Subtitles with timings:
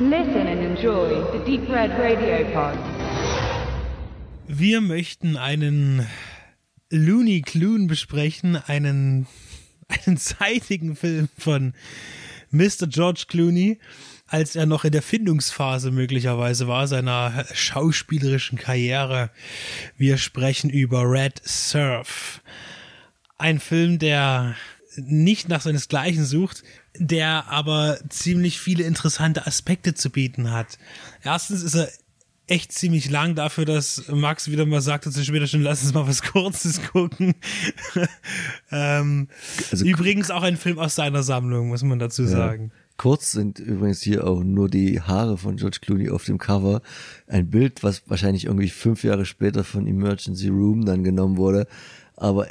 [0.00, 2.76] Listen and enjoy the Deep Red Radio Pod.
[4.48, 6.04] Wir möchten einen
[6.90, 9.28] Looney Clune besprechen, einen,
[10.06, 11.74] einen zeitigen Film von
[12.50, 12.88] Mr.
[12.88, 13.78] George Clooney,
[14.26, 19.30] als er noch in der Findungsphase möglicherweise war, seiner schauspielerischen Karriere.
[19.96, 22.42] Wir sprechen über Red Surf.
[23.38, 24.56] Ein Film, der
[24.96, 26.62] nicht nach seinesgleichen sucht,
[26.96, 30.78] der aber ziemlich viele interessante Aspekte zu bieten hat.
[31.22, 31.88] Erstens ist er
[32.46, 36.06] echt ziemlich lang dafür, dass Max wieder mal sagte zu später schon, lass uns mal
[36.06, 37.34] was Kurzes gucken.
[38.70, 39.28] ähm,
[39.70, 42.70] also, übrigens auch ein Film aus seiner Sammlung, muss man dazu sagen.
[42.96, 46.80] Kurz sind übrigens hier auch nur die Haare von George Clooney auf dem Cover.
[47.26, 51.66] Ein Bild, was wahrscheinlich irgendwie fünf Jahre später von Emergency Room dann genommen wurde.
[52.14, 52.46] Aber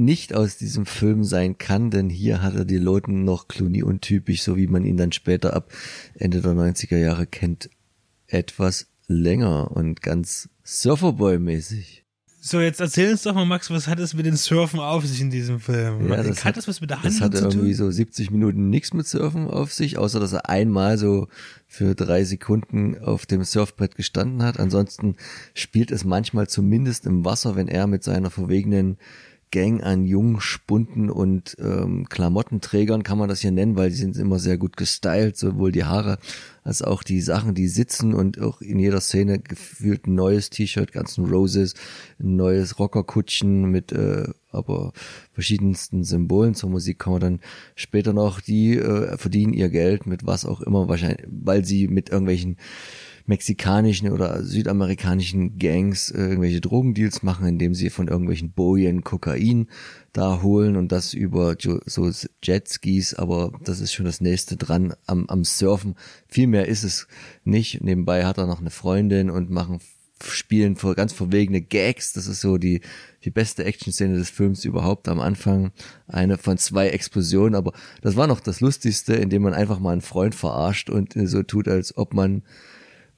[0.00, 4.42] nicht aus diesem Film sein kann, denn hier hat er die Leuten noch Clooney untypisch,
[4.42, 5.70] so wie man ihn dann später ab
[6.14, 7.70] Ende der 90er Jahre kennt,
[8.26, 12.00] etwas länger und ganz Surferboy-mäßig.
[12.42, 15.20] So, jetzt erzähl uns doch mal, Max, was hat es mit den Surfen auf sich
[15.20, 16.08] in diesem Film?
[16.08, 18.94] Ja, das hat, das was mit der Hand Das hat irgendwie so 70 Minuten nichts
[18.94, 21.28] mit Surfen auf sich, außer dass er einmal so
[21.66, 24.58] für drei Sekunden auf dem Surfbrett gestanden hat.
[24.58, 25.16] Ansonsten
[25.52, 28.96] spielt es manchmal zumindest im Wasser, wenn er mit seiner verwegenen
[29.50, 34.16] Gang an jungen Spunden und ähm, Klamottenträgern kann man das hier nennen, weil die sind
[34.16, 36.18] immer sehr gut gestylt, sowohl die Haare
[36.62, 40.92] als auch die Sachen, die sitzen und auch in jeder Szene gefühlt ein neues T-Shirt,
[40.92, 41.74] ganzen Roses,
[42.20, 44.92] ein neues Rockerkutschen mit äh, aber
[45.32, 47.40] verschiedensten Symbolen zur Musik kommen dann
[47.74, 52.10] später noch, die äh, verdienen ihr Geld mit was auch immer, wahrscheinlich, weil sie mit
[52.10, 52.56] irgendwelchen
[53.26, 59.68] mexikanischen oder südamerikanischen Gangs irgendwelche Drogendeals machen, indem sie von irgendwelchen Bojen Kokain
[60.12, 62.10] da holen und das über so
[62.42, 65.94] Jetskis, aber das ist schon das nächste dran am, am Surfen.
[66.28, 67.06] Viel mehr ist es
[67.44, 67.82] nicht.
[67.82, 69.80] Nebenbei hat er noch eine Freundin und machen
[70.22, 72.12] spielen vor ganz verwegene Gags.
[72.12, 72.80] Das ist so die,
[73.24, 75.72] die beste Action-Szene des Films überhaupt am Anfang.
[76.06, 77.72] Eine von zwei Explosionen, aber
[78.02, 81.68] das war noch das Lustigste, indem man einfach mal einen Freund verarscht und so tut,
[81.68, 82.42] als ob man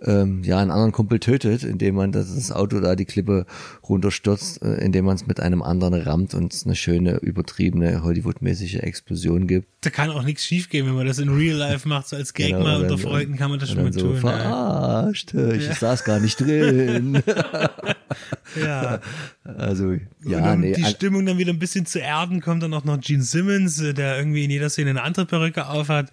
[0.05, 3.47] ähm, ja einen anderen Kumpel tötet, indem man das, das Auto da die Klippe
[3.89, 8.77] runterstürzt, äh, indem man es mit einem anderen rammt und es eine schöne, übertriebene, Hollywood-mäßige
[8.77, 9.69] Explosion gibt.
[9.83, 12.49] Da kann auch nichts schiefgehen, wenn man das in Real Life macht, so als Gag
[12.49, 14.17] genau, mal unter Freunden kann man das schon mal so tun.
[14.17, 15.51] Verarscht, ja.
[15.53, 15.75] ich ja.
[15.75, 17.23] saß gar nicht drin.
[18.63, 19.01] ja.
[19.45, 20.75] Also, ja, um nee.
[20.75, 23.95] Die Stimmung dann wieder ein bisschen zu erden, kommt dann auch noch Gene Simmons, äh,
[23.95, 26.11] der irgendwie in jeder Szene eine andere Perücke aufhat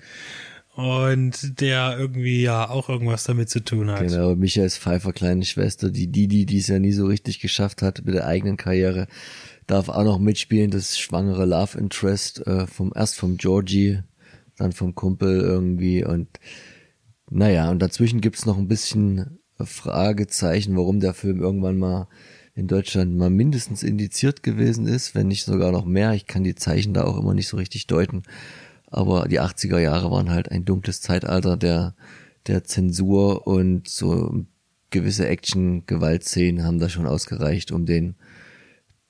[0.80, 4.00] und der irgendwie ja auch irgendwas damit zu tun hat.
[4.00, 8.06] Genau, Michaels Pfeiffer kleine Schwester, die Didi, die es ja nie so richtig geschafft hat
[8.06, 9.08] mit der eigenen Karriere,
[9.68, 14.00] darf auch noch mitspielen, das schwangere Love Interest äh, vom erst vom Georgie,
[14.58, 16.30] dann vom Kumpel irgendwie und
[17.30, 22.08] naja, und dazwischen gibt's noch ein bisschen Fragezeichen, warum der Film irgendwann mal
[22.56, 26.14] in Deutschland mal mindestens indiziert gewesen ist, wenn nicht sogar noch mehr.
[26.14, 28.24] Ich kann die Zeichen da auch immer nicht so richtig deuten.
[28.92, 31.96] Aber die 80er Jahre waren halt ein dunkles Zeitalter der,
[32.48, 34.46] der Zensur und so
[34.90, 38.16] gewisse Action-Gewaltszenen haben da schon ausgereicht, um den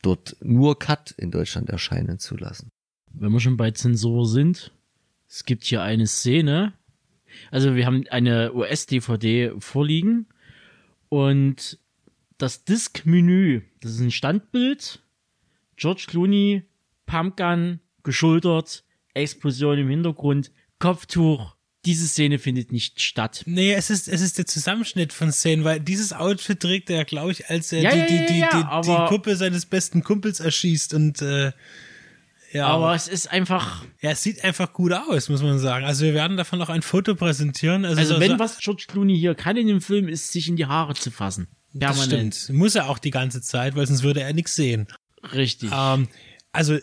[0.01, 2.69] dort nur Cut in Deutschland erscheinen zu lassen.
[3.13, 4.71] Wenn wir schon bei Zensur sind,
[5.27, 6.73] es gibt hier eine Szene,
[7.51, 10.27] also wir haben eine US-DVD vorliegen
[11.09, 11.79] und
[12.37, 15.01] das Disk-Menü, das ist ein Standbild,
[15.75, 16.63] George Clooney,
[17.05, 21.55] Pumpgun, geschultert, Explosion im Hintergrund, Kopftuch.
[21.85, 23.43] Diese Szene findet nicht statt.
[23.45, 27.31] Nee, es ist, es ist der Zusammenschnitt von Szenen, weil dieses Outfit trägt er, glaube
[27.31, 30.93] ich, als er ja, die, die, die, ja, die, die Puppe seines besten Kumpels erschießt
[30.93, 31.53] und äh,
[32.51, 32.67] ja.
[32.67, 33.85] Aber es ist einfach.
[34.01, 35.85] Ja, es sieht einfach gut aus, muss man sagen.
[35.85, 37.85] Also wir werden davon auch ein Foto präsentieren.
[37.85, 40.55] Also, also wenn so, was George Clooney hier kann in dem Film, ist sich in
[40.55, 41.47] die Haare zu fassen.
[41.77, 42.33] Permanent.
[42.33, 42.57] Das stimmt.
[42.57, 44.87] Muss er auch die ganze Zeit, weil sonst würde er nichts sehen.
[45.33, 45.69] Richtig.
[45.71, 46.07] Ähm,
[46.51, 46.77] also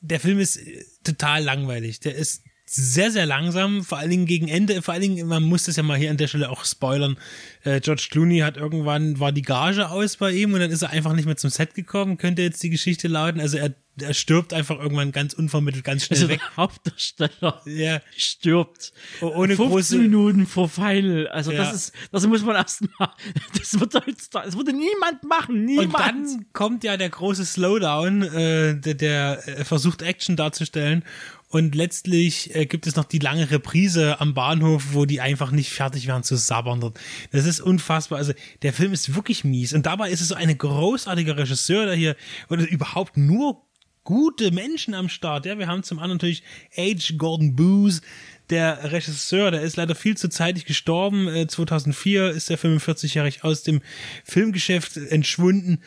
[0.00, 0.60] der Film ist
[1.04, 2.00] total langweilig.
[2.00, 5.64] Der ist sehr, sehr langsam, vor allen Dingen gegen Ende, vor allen Dingen, man muss
[5.64, 7.16] das ja mal hier an der Stelle auch spoilern.
[7.64, 10.90] Äh, George Clooney hat irgendwann, war die Gage aus bei ihm und dann ist er
[10.90, 13.40] einfach nicht mehr zum Set gekommen, könnte jetzt die Geschichte lauten.
[13.40, 16.40] Also er, er stirbt einfach irgendwann ganz unvermittelt, ganz schnell also weg.
[16.40, 18.00] Der Hauptdarsteller ja.
[18.16, 18.92] stirbt.
[19.20, 21.28] Ohne 15 große Minuten vor Final.
[21.28, 21.58] Also ja.
[21.58, 23.10] das ist, das muss man erstmal,
[23.58, 25.94] das wird das würde niemand machen, niemand.
[25.94, 31.04] Und dann kommt ja der große Slowdown, äh, der, der äh, versucht Action darzustellen
[31.50, 35.70] und letztlich äh, gibt es noch die lange Reprise am Bahnhof, wo die einfach nicht
[35.70, 37.00] fertig werden zu sabbern dort.
[37.30, 38.18] Das ist unfassbar.
[38.18, 39.72] Also der Film ist wirklich mies.
[39.72, 42.16] Und dabei ist es so eine großartige Regisseur, der hier,
[42.50, 43.62] oder überhaupt nur
[44.08, 45.44] gute Menschen am Start.
[45.44, 46.42] Ja, wir haben zum anderen natürlich
[46.74, 47.12] H.
[47.18, 48.00] Gordon Booze,
[48.48, 51.28] der Regisseur, der ist leider viel zu zeitig gestorben.
[51.46, 53.82] 2004 ist er 45-jährig aus dem
[54.24, 55.82] Filmgeschäft entschwunden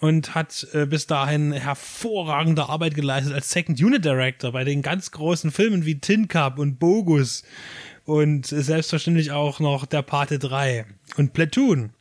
[0.00, 5.12] und hat äh, bis dahin hervorragende Arbeit geleistet als Second Unit Director bei den ganz
[5.12, 7.44] großen Filmen wie Tin Cup und Bogus
[8.04, 10.86] und selbstverständlich auch noch Der Pate 3
[11.18, 11.92] und Platoon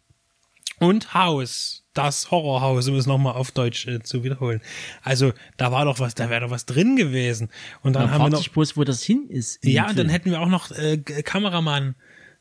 [0.80, 4.62] und House, das Horrorhaus, um es nochmal auf Deutsch äh, zu wiederholen.
[5.04, 7.50] Also da war doch was, da wäre doch was drin gewesen.
[7.82, 9.64] Und dann, dann haben wir noch, bloß, wo das hin ist.
[9.66, 11.96] Ja, und dann hätten wir auch noch äh, Kameramann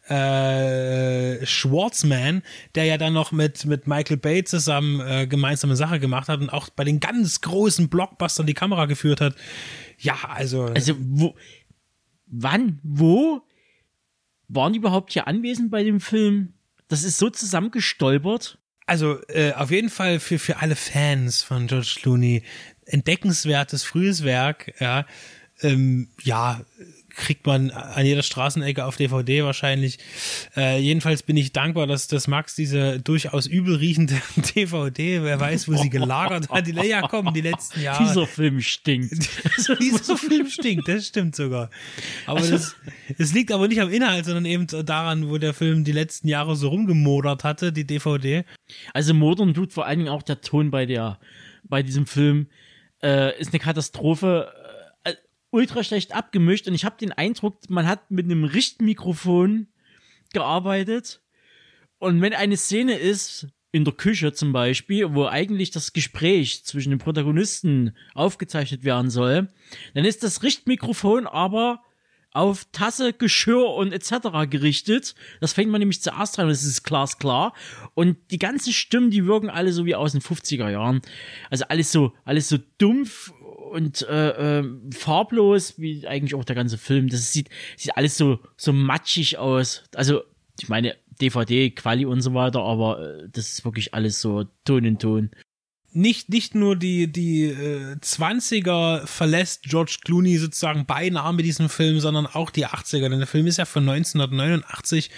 [0.09, 2.43] äh, Schwartzman,
[2.75, 6.51] der ja dann noch mit, mit Michael Bay zusammen äh, gemeinsame Sache gemacht hat und
[6.51, 9.35] auch bei den ganz großen Blockbustern die Kamera geführt hat.
[9.99, 10.65] Ja, also.
[10.65, 11.35] Also, wo,
[12.27, 13.43] wann, wo
[14.49, 16.55] waren die überhaupt hier anwesend bei dem Film?
[16.89, 18.59] Das ist so zusammengestolpert.
[18.89, 22.43] Also, äh, auf jeden Fall für, für alle Fans von George Clooney
[22.87, 25.05] entdeckenswertes frühes Werk, ja.
[25.61, 26.63] Ähm, ja,
[27.19, 29.99] kriegt man an jeder Straßenecke auf DVD wahrscheinlich.
[30.57, 34.21] Äh, jedenfalls bin ich dankbar, dass, dass Max diese durchaus übel riechende
[34.55, 38.05] DVD, wer weiß, wo sie gelagert hat, die ja kommen die letzten Jahre.
[38.05, 39.29] Dieser Film stinkt.
[39.81, 41.71] Dieser Film stinkt, das stimmt sogar.
[42.27, 42.77] Aber also, das,
[43.19, 46.57] das liegt aber nicht am Inhalt, sondern eben daran, wo der Film die letzten Jahre
[46.57, 48.45] so rumgemodert hatte, die DVD.
[48.95, 51.19] Also modern tut vor allen Dingen auch der Ton bei der,
[51.65, 52.47] bei diesem Film.
[53.01, 54.53] Äh, ist eine Katastrophe
[55.51, 59.69] ultra schlecht abgemischt und ich habe den Eindruck, man hat mit einem Richtmikrofon
[60.33, 61.23] gearbeitet
[61.99, 66.91] und wenn eine Szene ist, in der Küche zum Beispiel, wo eigentlich das Gespräch zwischen
[66.91, 69.49] den Protagonisten aufgezeichnet werden soll,
[69.95, 71.83] dann ist das Richtmikrofon aber
[72.33, 74.49] auf Tasse, Geschirr und etc.
[74.49, 75.15] gerichtet.
[75.41, 77.53] Das fängt man nämlich zuerst rein, das ist glasklar.
[77.95, 81.01] Und die ganzen Stimmen, die wirken alle so wie aus den 50er Jahren.
[81.51, 83.33] Also alles so, alles so dumpf
[83.71, 87.09] und äh, äh, farblos, wie eigentlich auch der ganze Film.
[87.09, 89.85] Das sieht, sieht alles so, so matschig aus.
[89.95, 90.23] Also,
[90.61, 94.85] ich meine, DVD, Quali und so weiter, aber äh, das ist wirklich alles so Ton
[94.85, 95.31] in Ton.
[95.93, 101.99] Nicht, nicht nur die, die äh, 20er verlässt George Clooney sozusagen beinahe mit diesem Film,
[101.99, 105.11] sondern auch die 80er, denn der Film ist ja von 1989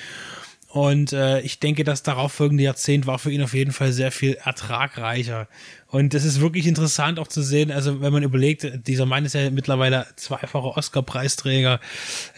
[0.71, 4.13] und äh, ich denke, das darauf folgende Jahrzehnt war für ihn auf jeden Fall sehr
[4.13, 5.49] viel ertragreicher.
[5.89, 9.35] Und es ist wirklich interessant auch zu sehen, also wenn man überlegt, dieser Mann ist
[9.35, 11.81] ja mittlerweile zweifacher Oscar-Preisträger,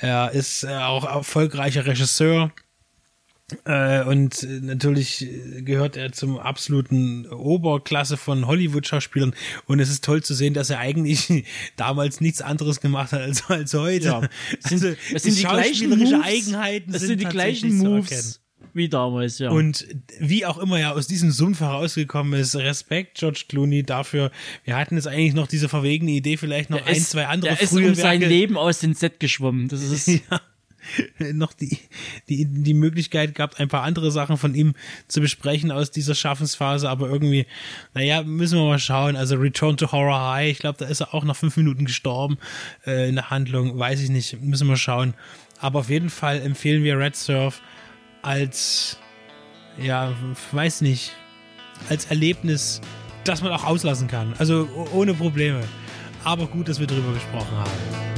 [0.00, 2.52] er ist äh, auch erfolgreicher Regisseur
[3.64, 5.26] äh, und natürlich
[5.58, 9.34] gehört er zum absoluten Oberklasse von Hollywood-Schauspielern.
[9.66, 11.44] Und es ist toll zu sehen, dass er eigentlich
[11.76, 14.06] damals nichts anderes gemacht hat als, als heute.
[14.06, 14.28] Ja.
[14.62, 16.94] Es sind, also, es sind die gleichen Moves, Eigenheiten.
[16.94, 18.42] Es sind, sind die gleichen Moves
[18.74, 19.50] wie damals, ja.
[19.50, 19.86] Und
[20.18, 24.30] wie auch immer er aus diesem Sumpf herausgekommen ist, Respekt, George Clooney, dafür.
[24.64, 27.54] Wir hatten jetzt eigentlich noch diese verwegene Idee, vielleicht noch der ein, ist, zwei andere
[27.54, 28.00] der frühe ist um Werke.
[28.00, 29.68] sein Leben aus dem Set geschwommen.
[29.68, 30.40] Das ist ja.
[31.32, 31.78] noch die,
[32.28, 34.74] die, die Möglichkeit gehabt, ein paar andere Sachen von ihm
[35.08, 37.46] zu besprechen aus dieser Schaffensphase, aber irgendwie,
[37.94, 39.16] naja, müssen wir mal schauen.
[39.16, 42.38] Also Return to Horror High, ich glaube, da ist er auch nach fünf Minuten gestorben
[42.86, 45.14] äh, in der Handlung, weiß ich nicht, müssen wir schauen.
[45.60, 47.60] Aber auf jeden Fall empfehlen wir Red Surf
[48.22, 48.98] als,
[49.80, 50.12] ja,
[50.50, 51.12] weiß nicht,
[51.88, 52.80] als Erlebnis,
[53.24, 54.34] das man auch auslassen kann.
[54.38, 55.62] Also ohne Probleme.
[56.24, 58.11] Aber gut, dass wir darüber gesprochen haben.